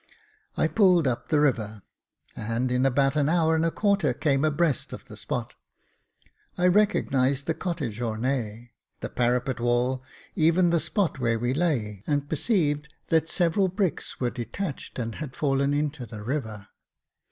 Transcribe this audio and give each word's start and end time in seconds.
I 0.57 0.67
pulled 0.67 1.05
up 1.07 1.29
the 1.29 1.39
river, 1.39 1.83
and, 2.35 2.71
in 2.71 2.87
about 2.87 3.15
an 3.15 3.29
hour 3.29 3.53
and 3.55 3.63
a 3.63 3.69
quarter, 3.69 4.15
came 4.15 4.43
abreast 4.43 4.93
of 4.93 5.05
the 5.05 5.15
spot. 5.15 5.53
I 6.57 6.65
recognised 6.65 7.45
the 7.45 7.53
cottage 7.53 8.01
ornee, 8.01 8.71
the 9.01 9.09
parapet 9.09 9.59
wall, 9.59 10.03
even 10.33 10.71
the 10.71 10.79
spot 10.79 11.19
where 11.19 11.37
we 11.37 11.53
lay, 11.53 12.03
and 12.07 12.27
perceived 12.27 12.91
that 13.09 13.29
several 13.29 13.67
bricks 13.67 14.19
were 14.19 14.31
detached 14.31 14.97
and 14.97 15.13
had 15.21 15.35
fallen 15.35 15.71
into 15.71 16.07
the 16.07 16.23
river. 16.23 16.69